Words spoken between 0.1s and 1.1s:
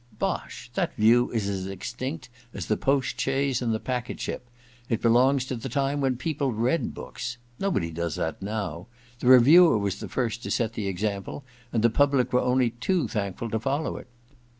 Bosh! That